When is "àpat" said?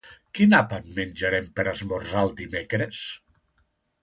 0.59-0.87